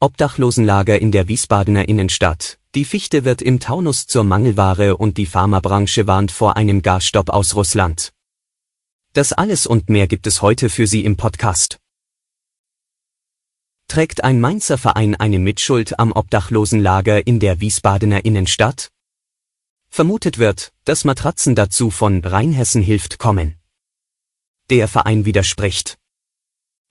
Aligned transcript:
Obdachlosenlager 0.00 1.00
in 1.00 1.10
der 1.10 1.26
Wiesbadener 1.26 1.88
Innenstadt. 1.88 2.60
Die 2.76 2.84
Fichte 2.84 3.24
wird 3.24 3.42
im 3.42 3.58
Taunus 3.58 4.06
zur 4.06 4.22
Mangelware 4.22 4.96
und 4.96 5.16
die 5.16 5.26
Pharmabranche 5.26 6.06
warnt 6.06 6.30
vor 6.30 6.56
einem 6.56 6.82
Gasstopp 6.82 7.30
aus 7.30 7.56
Russland. 7.56 8.12
Das 9.12 9.32
alles 9.32 9.66
und 9.66 9.90
mehr 9.90 10.06
gibt 10.06 10.28
es 10.28 10.40
heute 10.40 10.70
für 10.70 10.86
Sie 10.86 11.04
im 11.04 11.16
Podcast. 11.16 11.80
Trägt 13.88 14.22
ein 14.22 14.40
Mainzer 14.40 14.78
Verein 14.78 15.16
eine 15.16 15.40
Mitschuld 15.40 15.98
am 15.98 16.12
Obdachlosenlager 16.12 17.26
in 17.26 17.40
der 17.40 17.60
Wiesbadener 17.60 18.24
Innenstadt? 18.24 18.92
Vermutet 19.90 20.38
wird, 20.38 20.72
dass 20.84 21.04
Matratzen 21.04 21.56
dazu 21.56 21.90
von 21.90 22.24
Rheinhessen 22.24 22.82
hilft 22.82 23.18
kommen. 23.18 23.56
Der 24.70 24.86
Verein 24.86 25.24
widerspricht. 25.24 25.98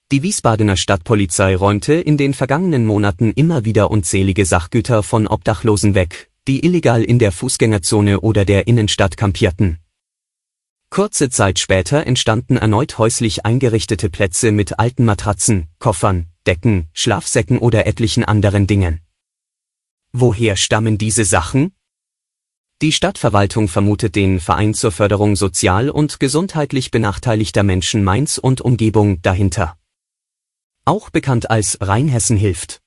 Die 0.09 0.23
Wiesbadener 0.23 0.77
Stadtpolizei 0.77 1.57
räumte 1.57 1.95
in 1.95 2.16
den 2.16 2.34
vergangenen 2.34 2.85
Monaten 2.85 3.34
immer 3.34 3.66
wieder 3.66 3.91
unzählige 3.91 4.45
Sachgüter 4.45 5.03
von 5.03 5.27
Obdachlosen 5.27 5.95
weg, 5.95 6.31
die 6.47 6.63
illegal 6.63 7.03
in 7.03 7.20
der 7.20 7.33
Fußgängerzone 7.33 8.22
oder 8.22 8.45
der 8.45 8.67
Innenstadt 8.67 9.17
kampierten. 9.17 9.80
Kurze 10.89 11.30
Zeit 11.30 11.59
später 11.59 12.08
entstanden 12.08 12.55
erneut 12.55 12.97
häuslich 12.97 13.45
eingerichtete 13.45 14.09
Plätze 14.09 14.53
mit 14.53 14.80
alten 14.80 15.03
Matratzen, 15.03 15.67
Koffern, 15.78 16.28
Decken, 16.45 16.88
Schlafsäcken 16.94 17.58
oder 17.58 17.85
etlichen 17.85 18.23
anderen 18.23 18.66
Dingen. 18.66 19.02
Woher 20.13 20.55
stammen 20.55 20.97
diese 20.97 21.25
Sachen? 21.25 21.73
Die 22.81 22.94
Stadtverwaltung 22.94 23.67
vermutet 23.67 24.16
den 24.16 24.39
Verein 24.39 24.73
zur 24.73 24.94
Förderung 24.94 25.35
sozial 25.35 25.89
und 25.89 26.22
gesundheitlich 26.22 26.91
benachteiligter 26.91 27.63
Menschen 27.63 28.05
Mainz 28.05 28.38
und 28.38 28.61
Umgebung 28.61 29.22
dahinter 29.22 29.78
auch 30.88 31.09
bekannt 31.09 31.49
als 31.49 31.77
Rheinhessen 31.81 32.38
hilft. 32.38 32.81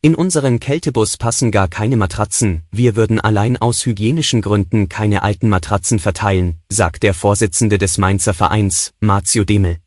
In 0.00 0.14
unseren 0.14 0.60
Kältebus 0.60 1.16
passen 1.16 1.50
gar 1.50 1.66
keine 1.66 1.96
Matratzen, 1.96 2.62
wir 2.70 2.94
würden 2.94 3.20
allein 3.20 3.56
aus 3.56 3.84
hygienischen 3.84 4.42
Gründen 4.42 4.88
keine 4.88 5.22
alten 5.22 5.48
Matratzen 5.48 5.98
verteilen, 5.98 6.60
sagt 6.68 7.02
der 7.02 7.14
Vorsitzende 7.14 7.78
des 7.78 7.98
Mainzer 7.98 8.32
Vereins, 8.32 8.92
Marzio 9.00 9.42
Demel. 9.42 9.78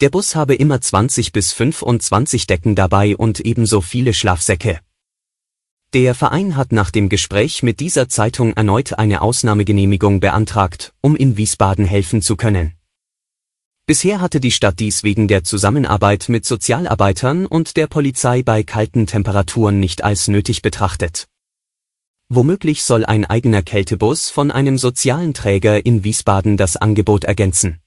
Der 0.00 0.10
Bus 0.10 0.34
habe 0.34 0.54
immer 0.56 0.80
20 0.80 1.32
bis 1.32 1.52
25 1.52 2.46
Decken 2.46 2.74
dabei 2.74 3.16
und 3.16 3.40
ebenso 3.40 3.80
viele 3.80 4.12
Schlafsäcke. 4.12 4.80
Der 5.92 6.14
Verein 6.14 6.56
hat 6.56 6.72
nach 6.72 6.90
dem 6.90 7.08
Gespräch 7.08 7.62
mit 7.62 7.78
dieser 7.78 8.08
Zeitung 8.08 8.54
erneut 8.54 8.98
eine 8.98 9.22
Ausnahmegenehmigung 9.22 10.20
beantragt, 10.20 10.92
um 11.00 11.14
in 11.14 11.36
Wiesbaden 11.36 11.84
helfen 11.84 12.22
zu 12.22 12.36
können. 12.36 12.75
Bisher 13.88 14.20
hatte 14.20 14.40
die 14.40 14.50
Stadt 14.50 14.80
dies 14.80 15.04
wegen 15.04 15.28
der 15.28 15.44
Zusammenarbeit 15.44 16.28
mit 16.28 16.44
Sozialarbeitern 16.44 17.46
und 17.46 17.76
der 17.76 17.86
Polizei 17.86 18.42
bei 18.42 18.64
kalten 18.64 19.06
Temperaturen 19.06 19.78
nicht 19.78 20.02
als 20.02 20.26
nötig 20.26 20.60
betrachtet. 20.60 21.28
Womöglich 22.28 22.82
soll 22.82 23.04
ein 23.04 23.24
eigener 23.24 23.62
Kältebus 23.62 24.28
von 24.28 24.50
einem 24.50 24.76
sozialen 24.76 25.34
Träger 25.34 25.86
in 25.86 26.02
Wiesbaden 26.02 26.56
das 26.56 26.76
Angebot 26.76 27.22
ergänzen. 27.22 27.80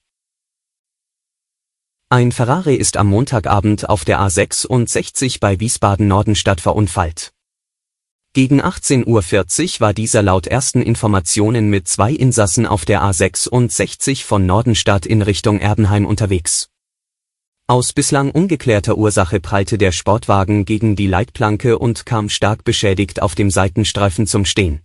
Ein 2.08 2.32
Ferrari 2.32 2.76
ist 2.76 2.96
am 2.96 3.08
Montagabend 3.08 3.90
auf 3.90 4.06
der 4.06 4.22
A66 4.22 5.42
bei 5.42 5.60
Wiesbaden 5.60 6.08
Nordenstadt 6.08 6.62
verunfallt. 6.62 7.34
Gegen 8.34 8.62
18.40 8.62 9.08
Uhr 9.08 9.80
war 9.80 9.94
dieser 9.94 10.22
laut 10.22 10.46
ersten 10.46 10.84
Informationen 10.84 11.72
mit 11.72 11.88
zwei 11.88 12.12
Insassen 12.12 12.68
auf 12.68 12.86
der 12.86 13.02
A66 13.02 14.24
von 14.24 14.46
Nordenstadt 14.46 15.08
in 15.08 15.24
Richtung 15.24 15.60
Erbenheim 15.60 16.06
unterwegs. 16.06 16.70
Aus 17.66 17.92
bislang 17.92 18.30
ungeklärter 18.30 18.98
Ursache 18.98 19.40
prallte 19.40 19.80
der 19.80 19.92
Sportwagen 19.92 20.66
gegen 20.66 20.96
die 20.96 21.08
Leitplanke 21.08 21.80
und 21.80 22.06
kam 22.06 22.30
stark 22.30 22.64
beschädigt 22.64 23.20
auf 23.20 23.34
dem 23.34 23.50
Seitenstreifen 23.50 24.28
zum 24.28 24.46
Stehen. 24.46 24.82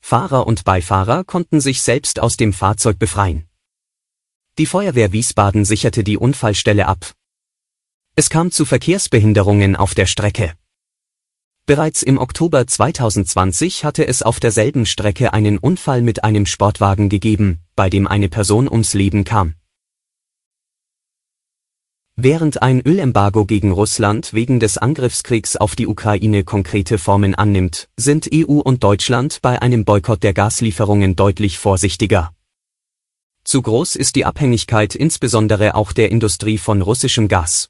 Fahrer 0.00 0.46
und 0.46 0.64
Beifahrer 0.64 1.24
konnten 1.24 1.60
sich 1.60 1.82
selbst 1.82 2.20
aus 2.20 2.36
dem 2.36 2.52
Fahrzeug 2.52 3.00
befreien. 3.00 3.48
Die 4.58 4.66
Feuerwehr 4.66 5.12
Wiesbaden 5.12 5.64
sicherte 5.64 6.04
die 6.04 6.16
Unfallstelle 6.16 6.86
ab. 6.86 7.14
Es 8.14 8.30
kam 8.30 8.52
zu 8.52 8.64
Verkehrsbehinderungen 8.64 9.74
auf 9.74 9.94
der 9.94 10.06
Strecke. 10.06 10.54
Bereits 11.68 12.02
im 12.02 12.16
Oktober 12.16 12.66
2020 12.66 13.84
hatte 13.84 14.08
es 14.08 14.22
auf 14.22 14.40
derselben 14.40 14.86
Strecke 14.86 15.34
einen 15.34 15.58
Unfall 15.58 16.00
mit 16.00 16.24
einem 16.24 16.46
Sportwagen 16.46 17.10
gegeben, 17.10 17.58
bei 17.76 17.90
dem 17.90 18.06
eine 18.06 18.30
Person 18.30 18.70
ums 18.70 18.94
Leben 18.94 19.24
kam. 19.24 19.52
Während 22.16 22.62
ein 22.62 22.80
Ölembargo 22.80 23.44
gegen 23.44 23.70
Russland 23.70 24.32
wegen 24.32 24.60
des 24.60 24.78
Angriffskriegs 24.78 25.56
auf 25.56 25.76
die 25.76 25.86
Ukraine 25.86 26.42
konkrete 26.42 26.96
Formen 26.96 27.34
annimmt, 27.34 27.90
sind 27.98 28.30
EU 28.32 28.60
und 28.60 28.82
Deutschland 28.82 29.40
bei 29.42 29.60
einem 29.60 29.84
Boykott 29.84 30.22
der 30.22 30.32
Gaslieferungen 30.32 31.16
deutlich 31.16 31.58
vorsichtiger. 31.58 32.32
Zu 33.44 33.60
groß 33.60 33.94
ist 33.96 34.16
die 34.16 34.24
Abhängigkeit 34.24 34.94
insbesondere 34.94 35.74
auch 35.74 35.92
der 35.92 36.10
Industrie 36.10 36.56
von 36.56 36.80
russischem 36.80 37.28
Gas. 37.28 37.68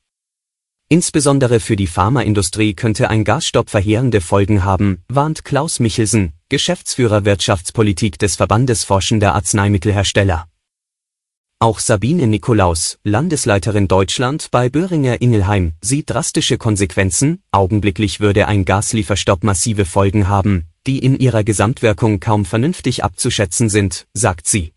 Insbesondere 0.91 1.61
für 1.61 1.77
die 1.77 1.87
Pharmaindustrie 1.87 2.73
könnte 2.73 3.11
ein 3.11 3.25
Gasstopp 3.25 3.69
verheerende 3.69 4.23
Folgen 4.23 4.65
haben, 4.65 5.03
warnt 5.09 5.45
Klaus 5.45 5.81
Michelsen, 5.81 6.33
Geschäftsführer 6.49 7.27
Wirtschaftspolitik 7.27 8.19
des 8.19 8.37
Verbandes 8.37 8.85
Forschender 8.85 9.35
Arzneimittelhersteller. 9.35 10.47
Auch 11.61 11.79
Sabine 11.79 12.27
Nikolaus, 12.27 12.99
Landesleiterin 13.05 13.87
Deutschland 13.87 14.51
bei 14.51 14.71
Böhringer 14.71 15.21
Ingelheim, 15.21 15.75
sieht 15.83 16.09
drastische 16.09 16.57
Konsequenzen, 16.57 17.43
augenblicklich 17.53 18.21
würde 18.21 18.47
ein 18.47 18.65
Gaslieferstopp 18.65 19.45
massive 19.45 19.85
Folgen 19.85 20.29
haben, 20.29 20.69
die 20.87 21.01
in 21.01 21.19
ihrer 21.19 21.45
Gesamtwirkung 21.45 22.19
kaum 22.19 22.47
vernünftig 22.47 23.05
abzuschätzen 23.05 23.69
sind, 23.69 24.07
sagt 24.15 24.47
sie. 24.49 24.73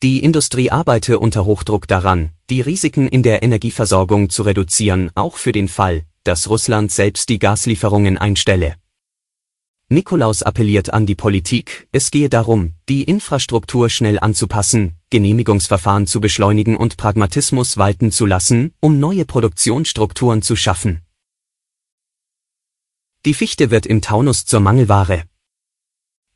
Die 0.00 0.22
Industrie 0.22 0.70
arbeite 0.70 1.18
unter 1.18 1.44
Hochdruck 1.44 1.88
daran, 1.88 2.30
die 2.50 2.60
Risiken 2.60 3.08
in 3.08 3.24
der 3.24 3.42
Energieversorgung 3.42 4.30
zu 4.30 4.44
reduzieren, 4.44 5.10
auch 5.16 5.36
für 5.36 5.50
den 5.50 5.66
Fall, 5.66 6.04
dass 6.22 6.48
Russland 6.48 6.92
selbst 6.92 7.28
die 7.28 7.40
Gaslieferungen 7.40 8.16
einstelle. 8.16 8.76
Nikolaus 9.88 10.44
appelliert 10.44 10.92
an 10.92 11.04
die 11.04 11.16
Politik, 11.16 11.88
es 11.90 12.12
gehe 12.12 12.28
darum, 12.28 12.74
die 12.88 13.02
Infrastruktur 13.02 13.90
schnell 13.90 14.20
anzupassen, 14.20 14.94
Genehmigungsverfahren 15.10 16.06
zu 16.06 16.20
beschleunigen 16.20 16.76
und 16.76 16.96
Pragmatismus 16.96 17.76
walten 17.76 18.12
zu 18.12 18.24
lassen, 18.24 18.74
um 18.78 19.00
neue 19.00 19.24
Produktionsstrukturen 19.24 20.42
zu 20.42 20.54
schaffen. 20.54 21.02
Die 23.24 23.34
Fichte 23.34 23.72
wird 23.72 23.84
im 23.84 24.00
Taunus 24.00 24.44
zur 24.44 24.60
Mangelware. 24.60 25.24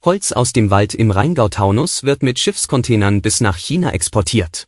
Holz 0.04 0.32
aus 0.32 0.52
dem 0.52 0.70
Wald 0.70 0.94
im 0.94 1.12
Rheingau-Taunus 1.12 2.02
wird 2.02 2.24
mit 2.24 2.40
Schiffscontainern 2.40 3.22
bis 3.22 3.40
nach 3.40 3.56
China 3.56 3.92
exportiert. 3.92 4.66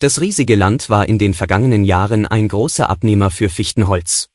Das 0.00 0.20
riesige 0.20 0.56
Land 0.56 0.90
war 0.90 1.08
in 1.08 1.20
den 1.20 1.34
vergangenen 1.34 1.84
Jahren 1.84 2.26
ein 2.26 2.48
großer 2.48 2.90
Abnehmer 2.90 3.30
für 3.30 3.48
Fichtenholz. 3.48 4.28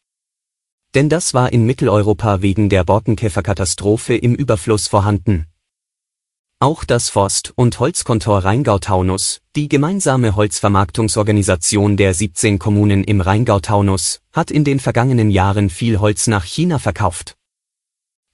Denn 0.96 1.10
das 1.10 1.34
war 1.34 1.52
in 1.52 1.66
Mitteleuropa 1.66 2.42
wegen 2.42 2.69
der 2.69 2.86
Borkenkäferkatastrophe 2.86 4.16
im 4.16 4.36
Überfluss 4.36 4.88
vorhanden. 4.88 5.48
Auch 6.62 6.86
das 6.86 7.10
Forst- 7.10 7.52
und 7.57 7.78
Holzkontor 7.81 8.45
Rheingau-Taunus, 8.45 9.42
die 9.57 9.68
gemeinsame 9.68 10.38
Holzvermarktungsorganisation 10.38 11.98
der 11.98 12.13
17 12.13 12.57
Kommunen 12.57 13.04
im 13.04 13.19
Rheingau-Taunus, 13.19 14.22
hat 14.31 14.50
in 14.50 14.63
den 14.63 14.80
vergangenen 14.80 15.30
Jahren 15.30 15.69
viel 15.69 16.00
Holz 16.00 16.28
nach 16.28 16.45
China 16.45 16.80
verkauft. 16.80 17.36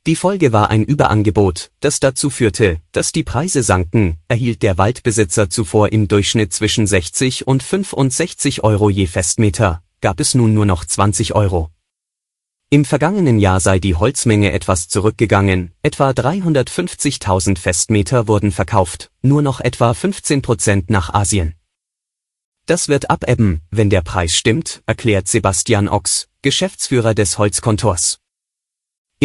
Die 0.08 0.16
Folge 0.16 0.54
war 0.54 0.70
ein 0.70 0.84
Überangebot, 0.84 1.72
das 1.80 2.00
dazu 2.00 2.30
führte, 2.30 2.80
dass 2.92 3.12
die 3.12 3.24
Preise 3.24 3.64
sanken, 3.64 4.18
erhielt 4.28 4.62
der 4.62 4.78
Waldbesitzer 4.78 5.50
zuvor 5.50 5.92
im 5.92 6.08
Durchschnitt 6.08 6.54
zwischen 6.54 6.86
60 6.86 7.48
und 7.48 7.64
65 7.64 8.64
Euro 8.64 8.92
je 8.92 9.08
Festmeter, 9.08 9.82
gab 10.02 10.20
es 10.20 10.36
nun 10.36 10.54
nur 10.54 10.68
noch 10.68 10.86
20 10.86 11.34
Euro. 11.34 11.72
Im 12.70 12.86
vergangenen 12.86 13.40
Jahr 13.40 13.60
sei 13.60 13.80
die 13.80 13.96
Holzmenge 13.96 14.52
etwas 14.52 14.90
zurückgegangen, 14.90 15.72
etwa 15.82 16.12
350.000 16.12 17.58
Festmeter 17.58 18.28
wurden 18.28 18.52
verkauft, 18.52 19.10
nur 19.24 19.42
noch 19.42 19.60
etwa 19.60 19.96
15 19.96 20.44
Prozent 20.44 20.92
nach 20.92 21.16
Asien. 21.16 21.56
Das 22.68 22.90
wird 22.90 23.10
abebben, 23.10 23.62
wenn 23.72 23.90
der 23.90 24.02
Preis 24.02 24.34
stimmt, 24.34 24.84
erklärt 24.86 25.28
Sebastian 25.28 25.88
Ochs, 25.88 26.28
Geschäftsführer 26.44 27.16
des 27.16 27.40
Holzkontors. 27.40 28.20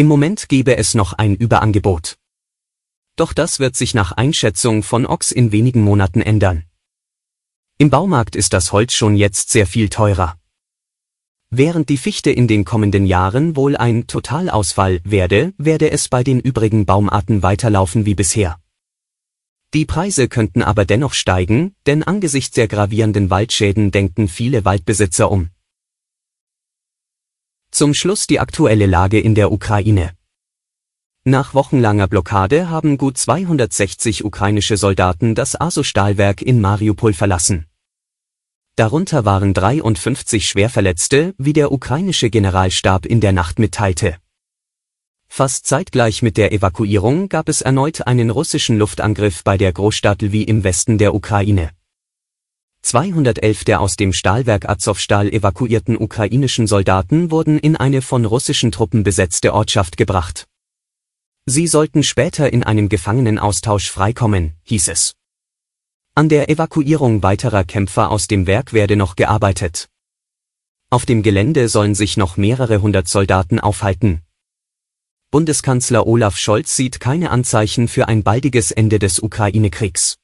Im 0.01 0.07
Moment 0.07 0.49
gebe 0.49 0.77
es 0.77 0.95
noch 0.95 1.13
ein 1.13 1.35
Überangebot. 1.35 2.17
Doch 3.17 3.33
das 3.33 3.59
wird 3.59 3.75
sich 3.75 3.93
nach 3.93 4.11
Einschätzung 4.11 4.81
von 4.81 5.05
Ox 5.05 5.31
in 5.31 5.51
wenigen 5.51 5.83
Monaten 5.83 6.21
ändern. 6.21 6.63
Im 7.77 7.91
Baumarkt 7.91 8.35
ist 8.35 8.53
das 8.53 8.71
Holz 8.71 8.95
schon 8.95 9.15
jetzt 9.15 9.51
sehr 9.51 9.67
viel 9.67 9.89
teurer. 9.89 10.39
Während 11.51 11.87
die 11.89 11.97
Fichte 11.97 12.31
in 12.31 12.47
den 12.47 12.65
kommenden 12.65 13.05
Jahren 13.05 13.55
wohl 13.55 13.77
ein 13.77 14.07
Totalausfall 14.07 15.01
werde, 15.03 15.53
werde 15.59 15.91
es 15.91 16.09
bei 16.09 16.23
den 16.23 16.39
übrigen 16.39 16.87
Baumarten 16.87 17.43
weiterlaufen 17.43 18.03
wie 18.07 18.15
bisher. 18.15 18.59
Die 19.75 19.85
Preise 19.85 20.27
könnten 20.27 20.63
aber 20.63 20.83
dennoch 20.83 21.13
steigen, 21.13 21.75
denn 21.85 22.01
angesichts 22.01 22.55
der 22.55 22.67
gravierenden 22.67 23.29
Waldschäden 23.29 23.91
denken 23.91 24.27
viele 24.27 24.65
Waldbesitzer 24.65 25.29
um. 25.29 25.51
Zum 27.73 27.93
Schluss 27.93 28.27
die 28.27 28.41
aktuelle 28.41 28.85
Lage 28.85 29.17
in 29.17 29.33
der 29.33 29.49
Ukraine. 29.49 30.11
Nach 31.23 31.53
wochenlanger 31.53 32.07
Blockade 32.07 32.69
haben 32.69 32.97
gut 32.97 33.17
260 33.17 34.25
ukrainische 34.25 34.75
Soldaten 34.75 35.35
das 35.35 35.59
Aso-Stahlwerk 35.59 36.41
in 36.41 36.59
Mariupol 36.59 37.13
verlassen. 37.13 37.67
Darunter 38.75 39.23
waren 39.23 39.53
53 39.53 40.45
Schwerverletzte, 40.49 41.33
wie 41.37 41.53
der 41.53 41.71
ukrainische 41.71 42.29
Generalstab 42.29 43.05
in 43.05 43.21
der 43.21 43.31
Nacht 43.31 43.57
mitteilte. 43.57 44.17
Fast 45.29 45.65
zeitgleich 45.65 46.21
mit 46.21 46.35
der 46.35 46.51
Evakuierung 46.51 47.29
gab 47.29 47.47
es 47.47 47.61
erneut 47.61 48.05
einen 48.05 48.31
russischen 48.31 48.77
Luftangriff 48.77 49.45
bei 49.45 49.57
der 49.57 49.71
Großstadt 49.71 50.21
Lviv 50.21 50.49
im 50.49 50.65
Westen 50.65 50.97
der 50.97 51.15
Ukraine. 51.15 51.71
211 52.81 53.63
der 53.63 53.79
aus 53.79 53.95
dem 53.95 54.11
Stahlwerk 54.11 54.67
Azovstal 54.67 55.29
evakuierten 55.29 55.97
ukrainischen 55.97 56.67
Soldaten 56.67 57.31
wurden 57.31 57.59
in 57.59 57.75
eine 57.75 58.01
von 58.01 58.25
russischen 58.25 58.71
Truppen 58.71 59.03
besetzte 59.03 59.53
Ortschaft 59.53 59.97
gebracht. 59.97 60.47
Sie 61.45 61.67
sollten 61.67 62.03
später 62.03 62.51
in 62.51 62.63
einem 62.63 62.89
Gefangenenaustausch 62.89 63.89
freikommen, 63.89 64.53
hieß 64.63 64.89
es. 64.89 65.13
An 66.13 66.29
der 66.29 66.49
Evakuierung 66.49 67.23
weiterer 67.23 67.63
Kämpfer 67.63 68.11
aus 68.11 68.27
dem 68.27 68.45
Werk 68.47 68.73
werde 68.73 68.95
noch 68.95 69.15
gearbeitet. 69.15 69.87
Auf 70.89 71.05
dem 71.05 71.23
Gelände 71.23 71.69
sollen 71.69 71.95
sich 71.95 72.17
noch 72.17 72.35
mehrere 72.35 72.81
hundert 72.81 73.07
Soldaten 73.07 73.59
aufhalten. 73.59 74.21
Bundeskanzler 75.31 76.05
Olaf 76.05 76.37
Scholz 76.37 76.75
sieht 76.75 76.99
keine 76.99 77.29
Anzeichen 77.29 77.87
für 77.87 78.09
ein 78.09 78.23
baldiges 78.23 78.71
Ende 78.71 78.99
des 78.99 79.19
Ukraine-Kriegs. 79.19 80.20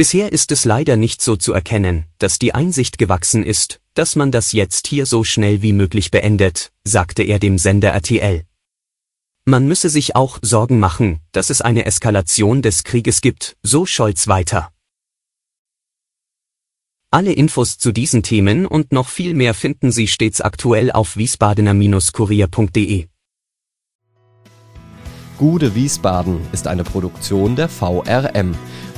Bisher 0.00 0.32
ist 0.32 0.50
es 0.50 0.64
leider 0.64 0.96
nicht 0.96 1.20
so 1.20 1.36
zu 1.36 1.52
erkennen, 1.52 2.06
dass 2.16 2.38
die 2.38 2.54
Einsicht 2.54 2.96
gewachsen 2.96 3.44
ist, 3.44 3.82
dass 3.92 4.16
man 4.16 4.32
das 4.32 4.52
jetzt 4.52 4.86
hier 4.86 5.04
so 5.04 5.24
schnell 5.24 5.60
wie 5.60 5.74
möglich 5.74 6.10
beendet, 6.10 6.72
sagte 6.84 7.22
er 7.22 7.38
dem 7.38 7.58
Sender 7.58 7.90
RTL. 7.90 8.46
Man 9.44 9.68
müsse 9.68 9.90
sich 9.90 10.16
auch 10.16 10.38
Sorgen 10.40 10.78
machen, 10.80 11.20
dass 11.32 11.50
es 11.50 11.60
eine 11.60 11.84
Eskalation 11.84 12.62
des 12.62 12.82
Krieges 12.82 13.20
gibt, 13.20 13.58
so 13.62 13.84
Scholz 13.84 14.26
weiter. 14.26 14.72
Alle 17.10 17.34
Infos 17.34 17.76
zu 17.76 17.92
diesen 17.92 18.22
Themen 18.22 18.64
und 18.64 18.92
noch 18.92 19.10
viel 19.10 19.34
mehr 19.34 19.52
finden 19.52 19.92
Sie 19.92 20.08
stets 20.08 20.40
aktuell 20.40 20.90
auf 20.90 21.18
wiesbadener-kurier.de. 21.18 23.06
Gude 25.36 25.74
Wiesbaden 25.74 26.40
ist 26.52 26.66
eine 26.66 26.84
Produktion 26.84 27.54
der 27.54 27.68
VRM 27.68 28.54